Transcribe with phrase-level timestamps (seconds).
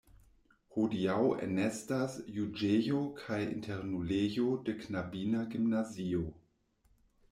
[0.77, 1.17] Hodiaŭ
[1.47, 6.31] enestas juĝejo kaj internulejo de knabina gimnazio.